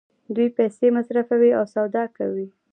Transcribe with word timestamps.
دوی 0.35 0.47
پیسې 0.57 0.87
مصرفوي 0.97 1.51
او 1.57 1.63
سودا 1.75 2.03
کوي. 2.17 2.47